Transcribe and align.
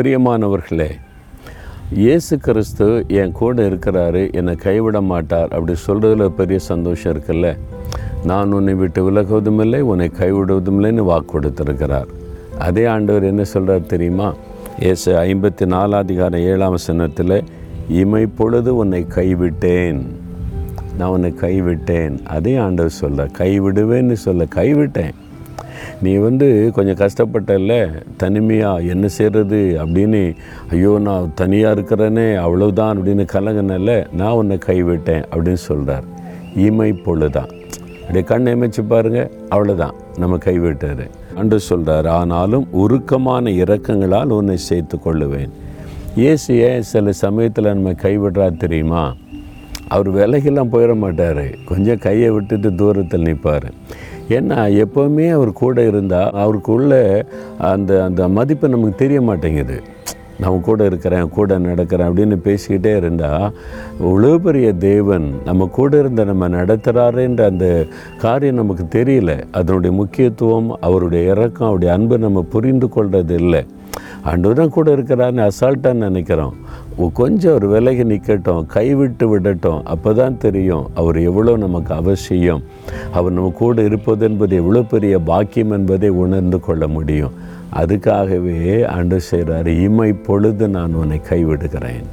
பிரியமானவர்களே 0.00 0.90
இயேசு 1.92 2.38
கிறிஸ்து 2.38 3.04
என் 3.08 3.32
கூட 3.32 3.68
இருக்கிறாரு 3.68 4.32
என்னை 4.32 4.54
கைவிட 4.54 5.00
மாட்டார் 5.00 5.48
அப்படி 5.48 5.74
சொல்கிறதுல 5.86 6.28
பெரிய 6.28 6.58
சந்தோஷம் 6.58 7.12
இருக்குல்ல? 7.12 7.58
நான் 8.24 8.52
உன்னை 8.52 8.74
விட்டு 8.74 9.10
விலகுவதும் 9.10 9.60
இல்லை 9.60 9.80
உன்னை 9.80 10.10
கைவிடுவதும் 10.18 10.78
இல்லைன்னு 10.80 10.94
வாக்கு 10.94 11.40
கொடுத்துருக்கிறார். 11.40 12.06
அதே 12.58 12.84
ஆண்டவர் 12.84 13.22
என்ன 13.22 13.44
சொல்கிறார் 13.44 13.86
தெரியுமா? 13.86 14.34
இயேசு 14.78 15.14
ஐம்பத்தி 15.14 15.66
நாலாதிகார 15.66 16.40
ஏழாம் 16.40 16.76
சின்னத்தில் 16.86 17.44
இமை 17.88 18.26
பொழுது 18.26 18.76
உன்னை 18.76 19.06
கைவிட்டேன். 19.14 20.02
நான் 20.98 21.08
உன்னை 21.08 21.34
கைவிட்டேன். 21.40 22.26
அதே 22.26 22.56
ஆண்டவர் 22.56 22.90
சொல்ல 22.90 23.24
கைவிடுவேன்னு 23.38 24.12
சொல்ல 24.12 24.46
கைவிட்டேன். 24.54 25.14
நீ 26.02 26.16
வந்து 26.16 26.70
கொஞ்சம் 26.74 27.00
கஷ்டப்பட்டல 27.02 27.74
தனிமையாக 28.16 28.80
என்ன 28.80 29.08
செய்கிறது 29.08 29.80
அப்படின்னு 29.84 30.34
ஐயோ 30.70 30.98
நான் 30.98 31.32
தனியாக 31.34 31.80
இருக்கிறேனே 31.80 32.34
அவ்வளவுதான் 32.34 32.98
அப்படின்னு 32.98 33.26
கலங்கினல 33.32 34.06
நான் 34.12 34.32
உன்னை 34.32 34.58
கைவிட்டேன் 34.66 35.24
அப்படின்னு 35.30 35.64
சொல்கிறார் 35.68 36.04
இமை 36.56 36.92
பொழுதான் 36.92 37.50
அப்படியே 38.00 38.24
கண் 38.24 38.46
அமைச்சு 38.46 38.82
பாருங்க 38.88 39.30
அவ்வளோதான் 39.50 39.96
நம்ம 40.18 40.36
கைவிட்டார் 40.36 41.04
அன்று 41.34 41.60
சொல்கிறார் 41.60 42.06
ஆனாலும் 42.06 42.64
உருக்கமான 42.72 43.50
இறக்கங்களால் 43.50 44.36
உன்னை 44.38 44.56
சேர்த்து 44.56 44.96
கொள்ளுவேன். 45.04 45.52
இயேசு 46.16 46.56
ஏன் 46.58 46.82
சில 46.82 47.12
சமயத்தில் 47.12 47.64
நம்ம 47.64 47.90
கைவிடுறார் 47.90 48.56
தெரியுமா? 48.56 49.14
அவர் 49.88 50.08
விலைக்கெல்லாம் 50.14 50.72
போயிட 50.72 50.94
மாட்டார். 50.98 51.44
கொஞ்சம் 51.64 51.98
கையை 51.98 52.30
விட்டுட்டு 52.30 52.74
தூரத்தில் 52.74 53.26
நிற்பார். 53.28 53.68
ஏன்னா 54.36 54.58
எப்போவுமே 54.84 55.26
அவர் 55.36 55.52
கூட 55.62 55.86
இருந்தால் 55.86 56.34
அவருக்குள்ள 56.42 56.92
அந்த 57.70 57.90
அந்த 58.04 58.28
மதிப்பு 58.28 58.74
நமக்கு 58.74 59.00
தெரிய 59.04 59.20
மாட்டேங்குது. 59.20 59.78
நான் 60.42 60.60
கூட 60.66 60.84
இருக்கிறேன் 60.84 61.26
கூட 61.28 61.58
நடக்கிறேன் 61.58 62.08
அப்படின்னு 62.10 62.36
பேசிக்கிட்டே 62.44 62.92
இருந்தால் 62.96 63.46
இவ்வளோ 64.02 64.30
பெரிய 64.36 64.68
தேவன் 64.72 65.26
நம்ம 65.44 65.66
கூட 65.78 65.98
இருந்த 65.98 66.24
நம்ம 66.24 66.48
நடத்துகிறாருன்ற 66.48 67.44
அந்த 67.52 67.66
காரியம் 68.24 68.60
நமக்கு 68.62 68.84
தெரியல. 68.98 69.32
அதனுடைய 69.50 69.92
முக்கியத்துவம் 69.96 70.70
அவருடைய 70.80 71.30
இறக்கம் 71.30 71.66
அவருடைய 71.66 71.94
அன்பை 71.94 72.18
நம்ம 72.26 72.42
புரிந்து 72.54 72.88
கொள்வது 72.88 73.34
இல்லை 73.34 73.62
ஆண்டவர் 74.28 74.58
தான் 74.60 74.72
கூட 74.76 74.88
இருக்கிறான்னு 74.96 75.42
அசால்ட்டாக 75.48 76.00
நினைக்கிறோம். 76.06 76.54
கொஞ்சம் 77.20 77.54
ஒரு 77.58 77.66
விலகி 77.74 78.04
நிற்கட்டும் 78.10 78.66
கைவிட்டு 78.74 79.26
விடட்டும் 79.32 79.80
அப்போ 79.92 80.10
தான் 80.20 80.40
தெரியும் 80.44 80.84
அவர் 81.00 81.18
எவ்வளோ 81.28 81.52
நமக்கு 81.64 81.92
அவசியம். 82.00 82.62
அவர் 83.16 83.34
நம்ம 83.36 83.52
கூட 83.62 83.82
இருப்பது 83.88 84.24
என்பது 84.28 84.56
எவ்வளோ 84.62 84.82
பெரிய 84.92 85.14
பாக்கியம் 85.30 85.74
என்பதை 85.78 86.10
உணர்ந்து 86.24 86.60
கொள்ள 86.66 86.86
முடியும். 86.96 87.36
அதுக்காகவே 87.80 88.58
ஆண்டு 88.96 89.20
செய்கிறார் 89.30 89.70
இமை 89.86 90.10
பொழுது 90.28 90.68
நான் 90.76 90.98
உன்னை 91.02 91.20
கைவிடுகிறேன். 91.30 92.06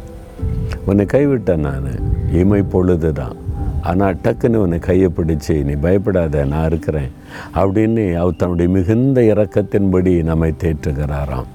உன்னை 0.90 1.06
கைவிட்டேன் 1.16 1.66
நான் 1.68 1.92
இமை 2.42 2.62
பொழுது 2.76 3.12
தான் 3.20 3.36
ஆனால் 3.90 4.18
டக்குன்னு 4.24 4.64
உன்னை 4.64 4.80
கையை 4.88 5.10
பிடிச்சி 5.18 5.54
நீ 5.68 5.74
பயப்படாத 5.84 6.46
நான் 6.54 6.68
இருக்கிறேன். 6.70 7.12
அப்படின்னு 7.62 8.06
அவர் 8.22 8.40
தன்னுடைய 8.42 8.70
மிகுந்த 8.78 9.22
இறக்கத்தின்படி 9.34 10.14
நம்மை 10.30 10.52
தேற்றுகிறாராம். 10.64 11.48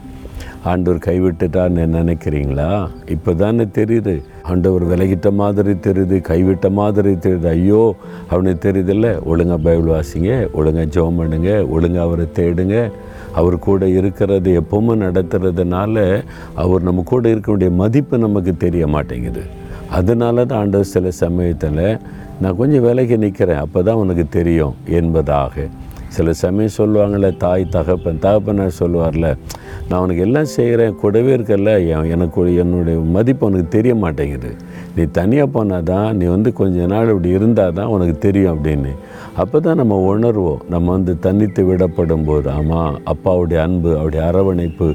ஆண்டவர் 0.71 0.99
கைவிட்டுட்டான்னு 1.07 1.85
நினைக்கிறீங்களா? 1.99 2.69
இப்போ 3.15 3.31
தானே 3.41 3.65
தெரியுது. 3.79 4.15
ஆண்டவர் 4.51 4.85
விலகிட்ட 4.91 5.29
மாதிரி 5.41 5.73
தெரியுது 5.87 6.17
கைவிட்ட 6.29 6.67
மாதிரி 6.81 7.13
தெரியுது. 7.25 7.49
ஐயோ 7.57 7.83
அவனுக்கு 8.33 8.61
தெரியுதில்ல? 8.67 9.09
ஒழுங்கா 9.31 9.57
பைபிள் 9.67 9.91
வாசிங்க 9.95 10.31
ஒழுங்கா 10.59 10.85
ஜெபம் 10.97 11.19
பண்ணுங்க 11.23 11.51
ஒழுங்காக 11.77 12.07
அவரை 12.09 12.27
தேடுங்க. 12.39 12.77
அவர் 13.41 13.57
கூட 13.67 13.83
இருக்கிறது 13.99 14.51
எப்பவுமே 14.61 14.95
நடத்துறதுனால 15.07 15.97
அவர் 16.63 16.87
நம்ம 16.89 17.05
கூட 17.13 17.25
இருக்க 17.35 17.51
வேண்டிய 17.53 17.71
மதிப்பு 17.83 18.19
நமக்கு 18.27 18.55
தெரிய 18.65 18.87
மாட்டேங்குது. 18.95 19.45
அதனால 19.99 20.45
தான் 20.51 20.61
ஆண்டவர் 20.63 20.93
சில 20.97 21.11
சமயத்தில் 21.25 21.87
நான் 22.43 22.59
கொஞ்சம் 22.61 22.85
விலகி 22.89 23.17
நிற்கிறேன் 23.25 23.63
அப்போ 23.65 23.81
தான் 23.89 24.01
உனக்கு 24.03 24.25
தெரியும் 24.39 24.77
என்பதாக. 25.01 25.55
சில 26.17 26.33
சமயம் 26.43 26.77
சொல்லுவாங்கள்ல 26.79 27.29
தாய் 27.45 27.65
தகப்பன் 27.77 28.23
தகப்பனார் 28.25 28.79
சொல்லுவார்ல 28.81 29.29
நான் 29.89 30.03
உனக்கு 30.05 30.23
எல்லாம் 30.27 30.51
செய்கிறேன் 30.57 30.99
கூடவே 31.03 31.31
இருக்கல 31.37 31.73
எனக்கு 32.15 32.43
என்னுடைய 32.63 32.99
மதிப்பு 33.17 33.47
உனக்கு 33.49 33.69
தெரிய 33.77 33.95
மாட்டேங்குது. 34.03 34.51
நீ 34.97 35.03
தனியாக 35.19 35.49
போனால் 35.55 35.87
தான் 35.93 36.09
நீ 36.19 36.25
வந்து 36.35 36.51
கொஞ்ச 36.61 36.87
நாள் 36.93 37.11
இப்படி 37.13 37.31
இருந்தால் 37.39 37.77
தான் 37.79 37.93
உனக்கு 37.95 38.15
தெரியும் 38.27 38.53
அப்படின்னு. 38.55 38.93
அப்போ 39.43 39.59
தான் 39.67 39.81
நம்ம 39.81 39.99
உணர்வோம். 40.13 40.63
நம்ம 40.73 40.87
வந்து 40.97 41.13
தனித்து 41.27 41.63
விடப்படும் 41.69 42.27
போது 42.31 42.49
ஆமாம் 42.59 42.97
அப்பாவுடைய 43.13 43.61
அன்பு 43.67 43.91
அவருடைய 43.99 44.23
அரவணைப்பு 44.31 44.89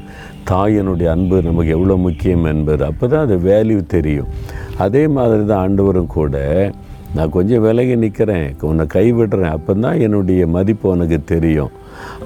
தாயினுடைய 0.50 1.08
அன்பு 1.14 1.36
நமக்கு 1.48 1.72
எவ்வளோ 1.78 1.96
முக்கியம் 2.06 2.46
என்பது. 2.54 2.82
அப்போ 2.90 3.04
தான் 3.14 3.26
அது 3.26 3.38
வேல்யூ 3.50 3.80
தெரியும். 3.96 4.30
அதே 4.86 5.02
மாதிரி 5.16 5.42
தான் 5.50 5.62
ஆண்டவரும் 5.64 6.14
கூட 6.18 6.36
நான் 7.16 7.34
கொஞ்சம் 7.36 7.62
விலகி 7.66 7.94
நிற்கிறேன் 8.04 8.48
உன்னை 8.68 8.84
கைவிடுறேன். 8.94 9.52
அப்போ 9.56 9.72
தான் 9.84 10.00
என்னுடைய 10.06 10.42
மதிப்பு 10.56 10.86
உனக்கு 10.94 11.18
தெரியும். 11.34 11.74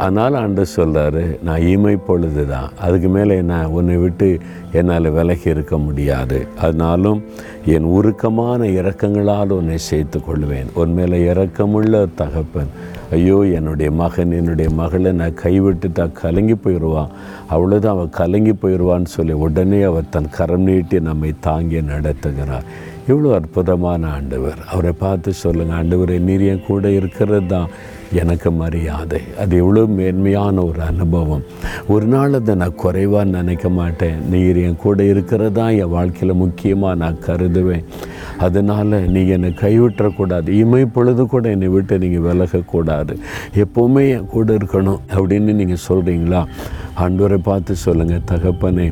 அதனால் 0.02 0.34
ஆண்டு 0.40 0.62
சொல்கிறாரு 0.76 1.22
நான் 1.46 1.64
இமை 1.72 1.94
பொழுது 2.06 2.42
தான் 2.52 2.72
அதுக்கு 2.84 3.08
மேலே 3.16 3.36
நான் 3.50 3.72
உன்னை 3.76 3.96
விட்டு 4.02 4.28
என்னால் 4.78 5.08
விலகி 5.16 5.48
இருக்க 5.54 5.74
முடியாது. 5.86 6.38
அதனாலும் 6.64 7.20
என் 7.74 7.88
உருக்கமான 7.96 8.70
இறக்கங்களால் 8.78 9.56
உன்னை 9.58 9.78
சேர்த்து 9.90 10.20
கொள்வேன். 10.28 10.70
உன் 10.80 10.94
மேலே 10.98 11.20
இறக்கமுள்ள 11.32 12.04
தகப்பன். 12.20 12.72
ஐயோ 13.16 13.38
என்னுடைய 13.58 13.88
மகன் 14.02 14.30
என்னுடைய 14.40 14.68
மகளை 14.82 15.10
நான் 15.18 15.40
கைவிட்டுட்டா 15.42 16.04
கலங்கி 16.20 16.56
போயிடுவான் 16.64 17.10
அவ்வளோதான் 17.54 17.94
அவள் 17.96 18.16
கலங்கி 18.20 18.54
போயிடுவான்னு 18.62 19.10
சொல்லி 19.16 19.34
உடனே 19.46 19.80
அவர் 19.90 20.12
தன் 20.14 20.34
கரம் 20.36 20.66
நீட்டி 20.68 21.00
நம்மை 21.08 21.32
தாங்கி 21.48 21.80
நடத்துகிறார் 21.92 22.68
இவ்வளோ 23.08 23.30
அற்புதமான 23.34 24.10
ஆண்டவர். 24.16 24.58
அவரை 24.72 24.92
பார்த்து 24.98 25.32
சொல்லுங்கள் 25.32 25.78
ஆண்டவரை 25.78 26.18
நீர் 26.28 26.44
என் 26.52 26.66
கூட 26.66 26.90
இருக்கிறது 26.90 27.46
தான் 27.46 27.70
எனக்கு 28.20 28.50
மரியாதை. 28.50 29.20
அது 29.42 29.56
எவ்வளோ 29.56 29.82
மேன்மையான 29.98 30.64
ஒரு 30.64 30.80
அனுபவம். 30.82 31.44
ஒரு 31.94 32.06
நாள் 32.06 32.36
அதை 32.38 32.54
நான் 32.54 32.74
குறைவாக 32.74 33.24
நினைக்க 33.24 33.68
மாட்டேன். 33.68 34.18
நீர் 34.32 34.56
என் 34.56 34.76
கூட 34.76 35.02
இருக்கிறதா 35.04 35.70
என் 35.70 35.94
வாழ்க்கையில் 35.96 36.40
முக்கியமாக 36.42 36.94
நான் 36.94 37.22
கருதுவேன். 37.26 37.86
அதனால் 38.38 38.94
நீ 39.14 39.26
என்னை 39.26 39.50
கைவிட்டக்கூடாது. 39.64 40.48
இமை 40.48 40.84
பொழுது 40.84 41.26
கூட 41.26 41.50
என்னை 41.50 41.68
விட்டு 41.68 41.98
நீங்கள் 41.98 42.26
விலகக்கூடாது. 42.28 43.14
எப்போவுமே 43.64 44.04
என் 44.16 44.30
கூட 44.36 44.52
இருக்கணும். 44.52 45.00
அப்படின்னு 45.16 45.52
நீங்கள் 45.60 45.84
சொல்கிறீங்களா 45.88 46.42
ஆண்டவரை 47.04 47.38
பார்த்து 47.48 47.74
சொல்லுங்கள் 47.84 48.26
தகப்பனே 48.30 48.86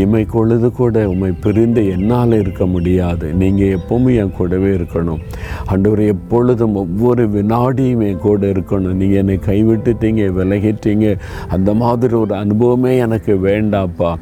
இமை 0.00 0.24
பொழுது 0.34 0.68
கூட 0.80 1.08
உமை 1.12 1.30
பிரிந்து 1.44 1.82
என்னால் 1.94 2.34
இருக்க 2.42 2.66
முடியாது. 2.66 3.26
நீங்கள் 3.42 3.74
எப்போவுமே 3.76 4.12
என் 4.22 4.36
கூடவே 4.38 4.70
இருக்கணும். 4.78 5.20
ஆண்டவர் 5.66 6.02
எப்பொழுதும் 6.14 6.74
ஒவ்வொரு 6.74 7.24
வினாடியும் 7.36 8.04
என் 8.08 8.22
கூட 8.26 8.46
இருக்கணும். 8.46 8.98
நீங்கள் 9.02 9.20
என்னை 9.22 9.38
கைவிட்டுட்டீங்க 9.48 10.28
விலகிட்டீங்க. 10.38 11.18
அந்த 11.48 11.74
மாதிரி 11.82 12.14
ஒரு 12.14 12.34
அனுபவமே 12.34 12.94
எனக்கு 13.06 13.34
வேண்டாப்பா. 13.48 14.12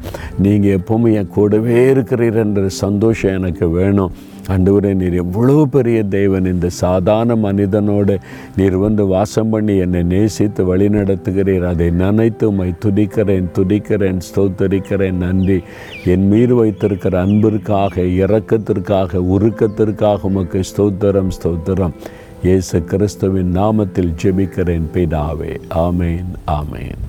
நீங்கள் 0.45 0.75
எப்போவுமே 0.79 1.13
என் 1.21 1.33
கூடவே 1.37 1.77
இருக்கிறீர் 1.93 2.41
என்ற 2.45 2.67
சந்தோஷம் 2.83 3.37
எனக்கு 3.39 3.69
வேணும். 3.69 4.13
ஆண்டவரே 4.47 4.93
நீர் 4.93 5.13
எவ்வளோ 5.13 5.65
பெரிய 5.71 6.03
தேவன். 6.03 6.45
இந்த 6.45 6.69
சாதாரண 6.69 7.35
மனிதனோடு 7.35 8.19
நீர் 8.55 8.77
வந்து 8.77 9.05
வாசம் 9.05 9.49
பண்ணி 9.49 9.77
என்னை 9.77 10.03
நேசித்து 10.03 10.65
வழி 10.65 10.89
நடத்துகிறீர் 10.89 11.67
அதை 11.67 11.89
நினைத்து 11.89 12.47
உம்மை 12.47 12.73
துதிக்கிறேன் 12.85 13.49
துதிக்கிறேன் 13.57 14.19
ஸ்தோத்தரிக்கிறேன். 14.29 15.19
நன்றி. 15.25 15.59
என் 16.05 16.27
மீது 16.27 16.55
வைத்திருக்கிற 16.55 17.21
அன்பிற்காக 17.21 18.01
இரக்கத்திற்காக 18.01 19.21
உருக்கத்திற்காக 19.35 20.19
உமக்கு 20.21 20.61
ஸ்தோத்திரம் 20.71 21.35
ஸ்தோத்திரம். 21.43 21.95
இயேசு 22.43 22.83
கிறிஸ்துவின் 22.83 23.55
நாமத்தில் 23.57 24.15
ஜெபிக்கிறேன் 24.23 24.89
பிதாவே. 24.93 25.53
ஆமேன் 25.75 26.29
ஆமேன். 26.47 27.08